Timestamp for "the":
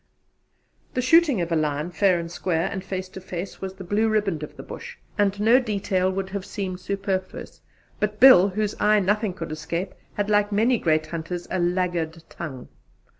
0.95-1.01, 3.75-3.83, 4.57-4.63